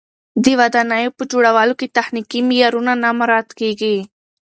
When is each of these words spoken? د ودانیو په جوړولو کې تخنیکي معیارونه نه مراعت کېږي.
د 0.43 0.45
ودانیو 0.59 1.15
په 1.17 1.23
جوړولو 1.31 1.73
کې 1.79 1.93
تخنیکي 1.97 2.39
معیارونه 2.49 2.93
نه 3.03 3.09
مراعت 3.19 3.49
کېږي. 3.59 3.95